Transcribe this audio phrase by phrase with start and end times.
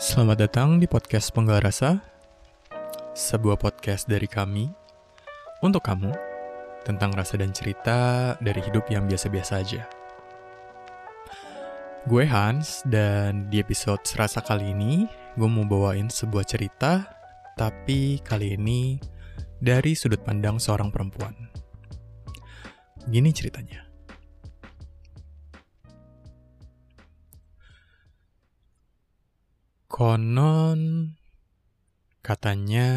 [0.00, 2.00] Selamat datang di podcast Penggal Rasa,
[3.12, 4.64] sebuah podcast dari kami
[5.60, 6.08] untuk kamu
[6.88, 9.84] tentang rasa dan cerita dari hidup yang biasa-biasa aja.
[12.08, 15.04] Gue Hans, dan di episode serasa kali ini,
[15.36, 17.04] gue mau bawain sebuah cerita,
[17.60, 18.96] tapi kali ini
[19.60, 21.36] dari sudut pandang seorang perempuan.
[23.04, 23.89] Gini ceritanya.
[30.00, 31.12] Konon
[32.24, 32.88] katanya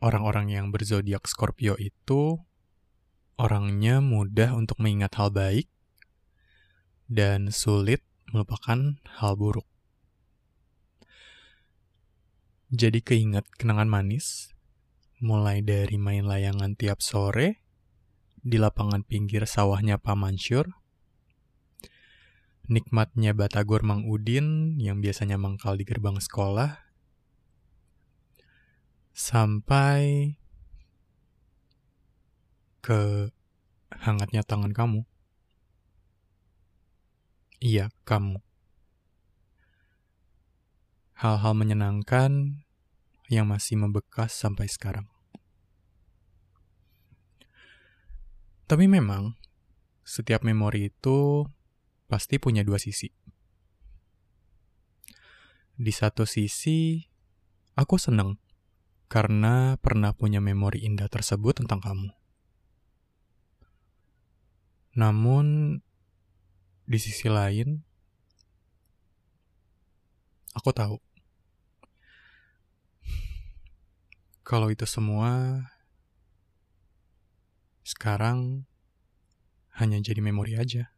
[0.00, 2.40] orang-orang yang berzodiak Scorpio itu
[3.36, 5.68] orangnya mudah untuk mengingat hal baik
[7.04, 8.00] dan sulit
[8.32, 9.68] melupakan hal buruk.
[12.72, 14.56] Jadi keinget kenangan manis,
[15.20, 17.60] mulai dari main layangan tiap sore
[18.40, 20.79] di lapangan pinggir sawahnya Pak Mansur,
[22.70, 26.78] nikmatnya Batagor Mang Udin yang biasanya mangkal di gerbang sekolah,
[29.10, 30.32] sampai
[32.80, 33.28] ke
[33.90, 35.02] hangatnya tangan kamu.
[37.60, 38.40] Iya, kamu.
[41.20, 42.64] Hal-hal menyenangkan
[43.28, 45.04] yang masih membekas sampai sekarang.
[48.64, 49.36] Tapi memang,
[50.06, 51.44] setiap memori itu
[52.10, 53.06] pasti punya dua sisi.
[55.78, 56.98] Di satu sisi,
[57.78, 58.42] aku seneng
[59.06, 62.10] karena pernah punya memori indah tersebut tentang kamu.
[64.98, 65.78] Namun,
[66.90, 67.86] di sisi lain,
[70.58, 70.98] aku tahu
[74.50, 75.62] kalau itu semua
[77.86, 78.66] sekarang
[79.78, 80.90] hanya jadi memori aja.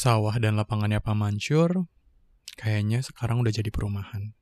[0.00, 1.84] Sawah dan lapangannya Pak Mansur
[2.56, 4.32] kayaknya sekarang udah jadi perumahan.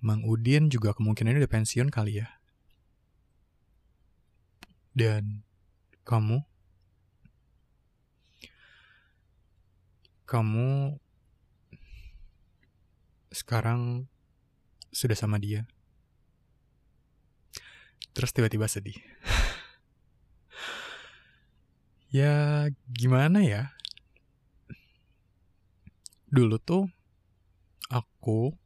[0.00, 2.32] Mang Udin juga kemungkinan udah pensiun kali ya.
[4.96, 5.44] Dan
[6.08, 6.40] kamu?
[10.24, 10.96] Kamu
[13.36, 14.08] sekarang
[14.96, 15.68] sudah sama dia.
[18.16, 18.96] Terus tiba-tiba sedih.
[22.08, 23.76] Ya, gimana ya?
[26.32, 26.88] Dulu tuh
[27.92, 28.56] aku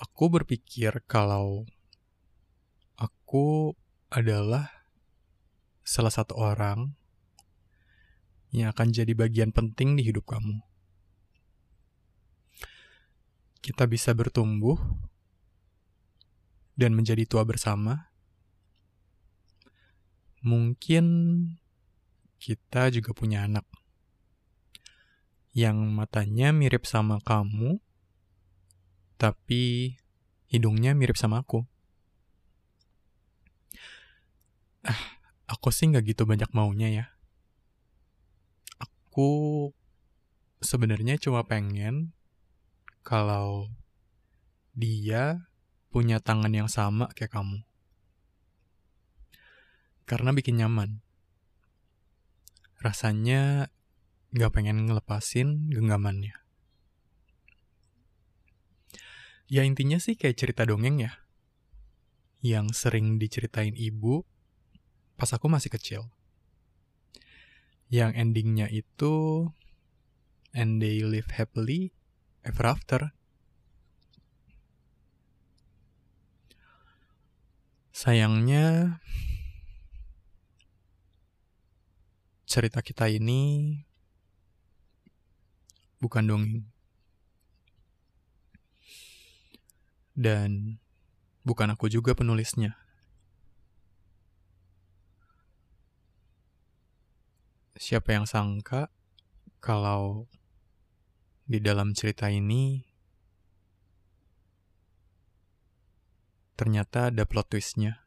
[0.00, 1.68] aku berpikir kalau
[2.96, 3.76] aku
[4.08, 4.88] adalah
[5.84, 6.96] salah satu orang
[8.48, 10.56] yang akan jadi bagian penting di hidup kamu.
[13.60, 14.80] Kita bisa bertumbuh
[16.80, 18.11] dan menjadi tua bersama
[20.42, 21.06] mungkin
[22.42, 23.62] kita juga punya anak
[25.54, 27.78] yang matanya mirip sama kamu,
[29.20, 29.94] tapi
[30.50, 31.62] hidungnya mirip sama aku.
[34.82, 37.06] Ah, aku sih nggak gitu banyak maunya ya.
[38.82, 39.70] Aku
[40.58, 42.10] sebenarnya cuma pengen
[43.06, 43.70] kalau
[44.74, 45.46] dia
[45.92, 47.62] punya tangan yang sama kayak kamu
[50.04, 51.00] karena bikin nyaman.
[52.82, 53.70] Rasanya
[54.32, 56.34] gak pengen ngelepasin genggamannya.
[59.52, 61.12] Ya intinya sih kayak cerita dongeng ya.
[62.40, 64.24] Yang sering diceritain ibu
[65.20, 66.08] pas aku masih kecil.
[67.92, 69.46] Yang endingnya itu
[70.56, 71.92] and they live happily
[72.42, 73.12] ever after.
[77.92, 78.98] Sayangnya
[82.52, 83.80] cerita kita ini
[86.04, 86.68] bukan dongeng.
[90.12, 90.76] Dan
[91.48, 92.76] bukan aku juga penulisnya.
[97.80, 98.92] Siapa yang sangka
[99.64, 100.28] kalau
[101.48, 102.84] di dalam cerita ini
[106.60, 108.01] ternyata ada plot twistnya.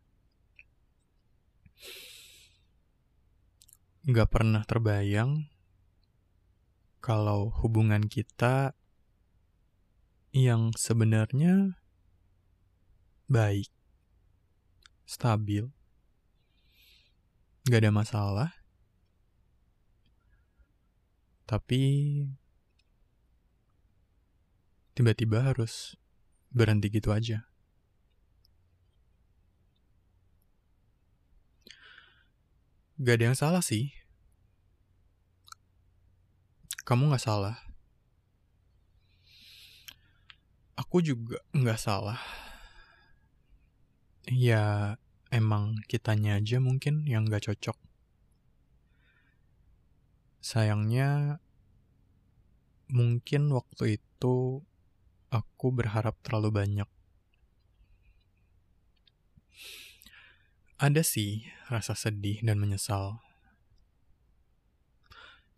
[4.06, 5.50] Nggak pernah terbayang
[7.02, 8.78] kalau hubungan kita
[10.30, 11.82] yang sebenarnya
[13.26, 13.66] baik,
[15.10, 15.74] stabil,
[17.66, 18.50] nggak ada masalah,
[21.50, 21.82] tapi
[24.94, 25.98] tiba-tiba harus
[26.54, 27.50] berhenti gitu aja.
[32.96, 33.92] Gak ada yang salah sih
[36.86, 37.58] kamu gak salah.
[40.78, 42.22] Aku juga gak salah.
[44.30, 44.96] Ya,
[45.34, 47.74] emang kitanya aja mungkin yang gak cocok.
[50.46, 51.42] Sayangnya,
[52.86, 54.62] mungkin waktu itu
[55.34, 56.90] aku berharap terlalu banyak.
[60.76, 63.24] Ada sih rasa sedih dan menyesal.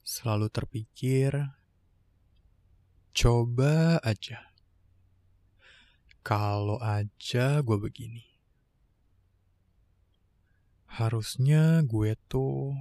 [0.05, 1.33] Selalu terpikir,
[3.17, 4.53] coba aja.
[6.21, 8.29] Kalau aja gue begini.
[10.85, 12.77] Harusnya gue tuh...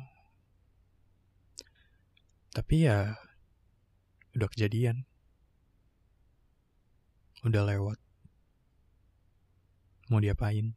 [2.53, 3.17] Tapi ya,
[4.37, 5.09] udah kejadian.
[7.49, 7.97] Udah lewat.
[10.13, 10.77] Mau diapain?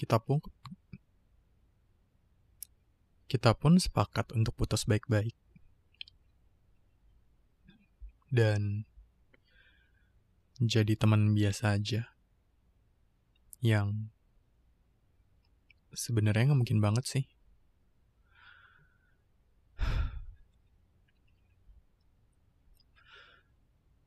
[0.00, 0.40] Kita pun
[3.30, 5.38] kita pun sepakat untuk putus baik-baik.
[8.26, 8.90] Dan
[10.58, 12.10] jadi teman biasa aja.
[13.62, 14.10] Yang
[15.94, 17.24] sebenarnya nggak mungkin banget sih.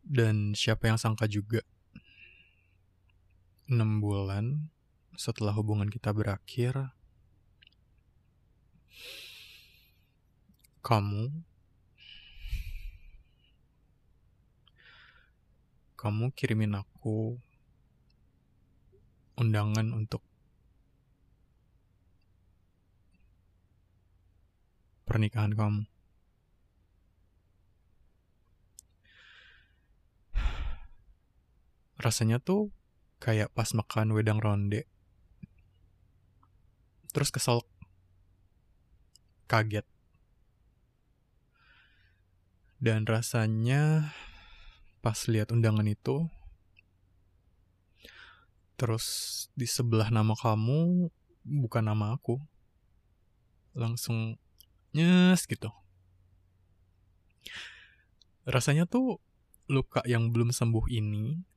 [0.04, 1.63] Dan siapa yang sangka juga
[3.73, 4.69] 6 bulan
[5.17, 6.93] setelah hubungan kita berakhir,
[10.85, 11.33] kamu
[15.97, 17.41] kamu kirimin aku
[19.39, 20.21] undangan untuk
[25.07, 25.89] pernikahan kamu.
[32.03, 32.82] Rasanya tuh
[33.23, 34.83] kayak pas makan wedang ronde.
[37.15, 37.63] Terus kesel
[39.47, 39.87] kaget
[42.83, 44.11] dan rasanya
[44.99, 46.27] pas lihat undangan itu,
[48.75, 51.07] terus di sebelah nama kamu
[51.47, 52.43] bukan nama aku.
[53.71, 54.35] Langsung
[54.91, 55.71] nyes gitu.
[58.43, 59.23] Rasanya tuh
[59.71, 61.52] luka yang belum sembuh ini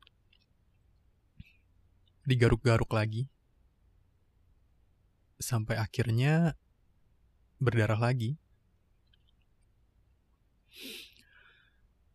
[2.26, 3.30] digaruk-garuk lagi
[5.38, 6.58] sampai akhirnya
[7.62, 8.36] berdarah lagi.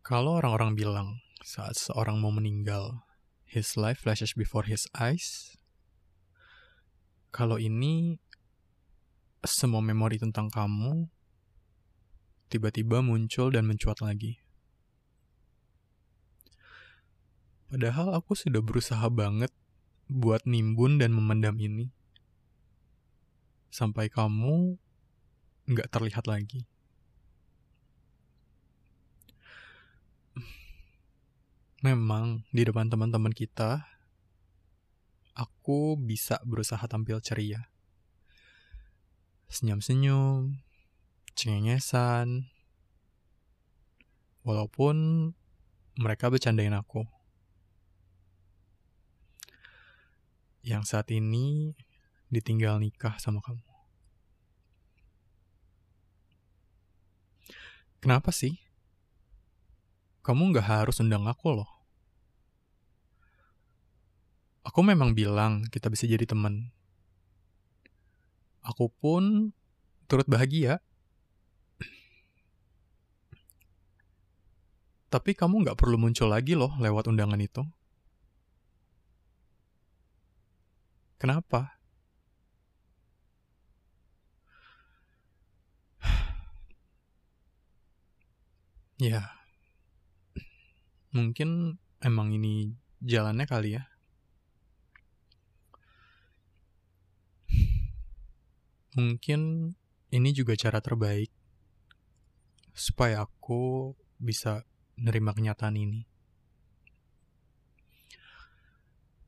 [0.02, 1.08] Kalau orang-orang bilang
[1.42, 3.06] saat seorang mau meninggal,
[3.46, 5.56] his life flashes before his eyes.
[7.32, 8.20] Kalau ini
[9.42, 11.08] semua memori tentang kamu
[12.52, 14.36] tiba-tiba muncul dan mencuat lagi.
[17.72, 19.48] Padahal aku sudah berusaha banget
[20.12, 21.88] buat nimbun dan memendam ini.
[23.72, 24.76] Sampai kamu
[25.64, 26.68] nggak terlihat lagi.
[31.82, 33.82] Memang di depan teman-teman kita,
[35.34, 37.66] aku bisa berusaha tampil ceria.
[39.50, 40.62] Senyum-senyum,
[41.34, 42.46] cengengesan,
[44.46, 44.96] walaupun
[45.98, 47.02] mereka bercandain aku.
[50.62, 51.74] Yang saat ini
[52.30, 53.66] ditinggal nikah sama kamu.
[58.02, 58.62] Kenapa sih?
[60.22, 61.70] kamu nggak harus undang aku loh.
[64.62, 66.70] Aku memang bilang kita bisa jadi teman.
[68.62, 69.50] Aku pun
[70.06, 70.78] turut bahagia.
[75.10, 77.66] Tapi kamu nggak perlu muncul lagi loh lewat undangan itu.
[81.22, 81.78] Kenapa?
[88.98, 89.22] ya,
[91.14, 93.86] mungkin emang ini jalannya kali ya.
[98.98, 99.70] Mungkin
[100.10, 101.30] ini juga cara terbaik
[102.74, 104.66] supaya aku bisa
[104.98, 106.02] nerima kenyataan ini.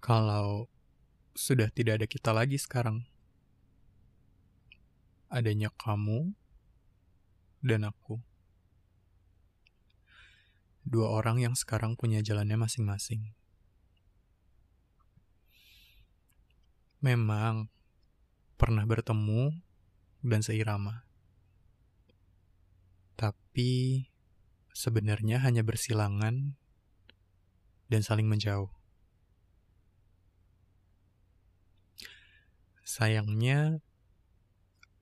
[0.03, 0.74] Kalau
[1.35, 3.07] sudah tidak ada kita lagi sekarang,
[5.31, 6.35] adanya kamu
[7.61, 8.23] dan aku
[10.85, 13.33] dua orang yang sekarang punya jalannya masing-masing.
[17.01, 17.73] Memang
[18.61, 19.61] pernah bertemu
[20.25, 21.05] dan seirama.
[23.17, 24.05] Tapi
[24.73, 26.57] sebenarnya hanya bersilangan
[27.89, 28.73] dan saling menjauh.
[32.95, 33.83] Sayangnya,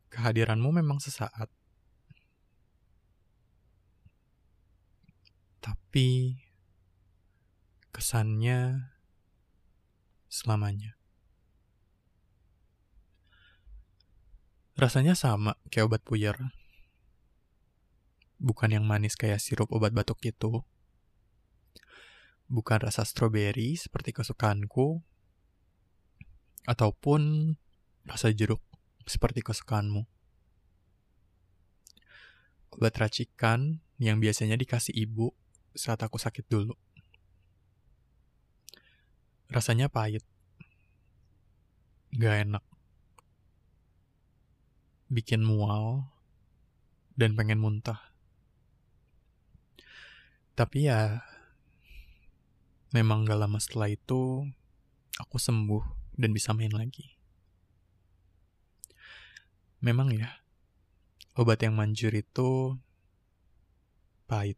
[0.09, 1.53] kehadiranmu memang sesaat.
[5.61, 6.41] Tapi,
[7.93, 8.89] kesannya
[10.33, 10.97] selamanya.
[14.81, 16.41] Rasanya sama kayak obat puyer.
[18.41, 20.65] Bukan yang manis kayak sirup obat batuk itu.
[22.49, 25.05] Bukan rasa stroberi seperti kesukaanku.
[26.65, 27.53] Ataupun
[28.09, 28.63] rasa jeruk
[29.07, 30.07] seperti kesukaanmu.
[32.79, 35.31] Obat racikan yang biasanya dikasih ibu
[35.77, 36.73] saat aku sakit dulu.
[39.53, 40.25] Rasanya pahit.
[42.17, 42.65] Gak enak
[45.13, 46.09] bikin mual,
[47.21, 48.01] dan pengen muntah.
[50.57, 51.21] Tapi ya,
[52.97, 54.49] memang gak lama setelah itu,
[55.21, 57.21] aku sembuh dan bisa main lagi.
[59.83, 60.31] Memang ya,
[61.35, 62.79] obat yang manjur itu
[64.31, 64.55] pahit.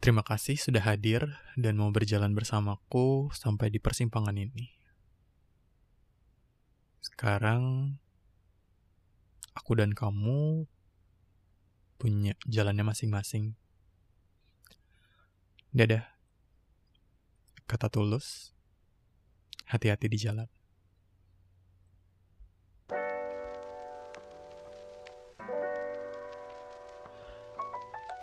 [0.00, 4.72] Terima kasih sudah hadir dan mau berjalan bersamaku sampai di persimpangan ini.
[7.04, 7.96] Sekarang
[9.52, 10.64] aku dan kamu
[12.00, 13.56] punya jalannya masing-masing.
[15.72, 16.08] Dadah.
[17.68, 18.52] Kata tulus.
[19.68, 20.53] Hati-hati di jalan.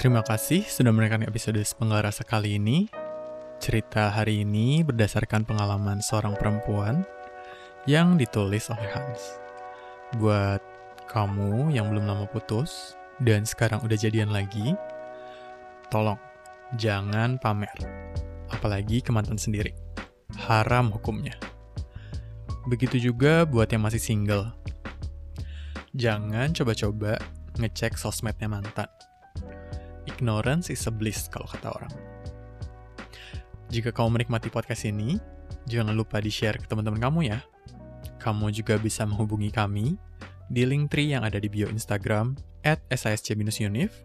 [0.02, 2.90] Terima kasih sudah menonton episode Sepenggal Rasa kali ini.
[3.62, 7.06] Cerita hari ini berdasarkan pengalaman seorang perempuan
[7.86, 9.38] yang ditulis oleh Hans.
[10.18, 10.58] Buat
[11.06, 14.74] kamu yang belum lama putus dan sekarang udah jadian lagi,
[15.94, 16.18] tolong
[16.82, 17.70] jangan pamer,
[18.50, 19.70] apalagi ke mantan sendiri.
[20.50, 21.38] Haram hukumnya.
[22.66, 24.50] Begitu juga buat yang masih single.
[25.94, 27.22] Jangan coba-coba
[27.62, 28.90] ngecek sosmednya mantan.
[30.10, 31.94] Ignorance is a bliss kalau kata orang.
[33.72, 35.16] Jika kamu menikmati podcast ini,
[35.70, 37.40] jangan lupa di-share ke teman-teman kamu ya.
[38.20, 39.96] Kamu juga bisa menghubungi kami
[40.52, 42.36] di link tree yang ada di bio Instagram
[42.68, 44.04] at sisc-unif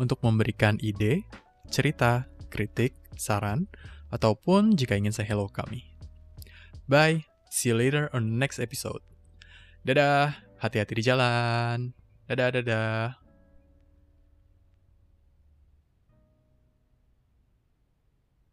[0.00, 1.22] untuk memberikan ide,
[1.68, 3.68] cerita, kritik, saran,
[4.10, 5.84] ataupun jika ingin say hello kami.
[6.88, 9.02] Bye, see you later on next episode.
[9.84, 11.92] Dadah, hati-hati di jalan.
[12.24, 13.23] Dadah, dadah.